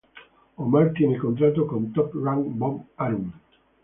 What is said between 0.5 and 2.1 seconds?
Omar tiene contrato con Top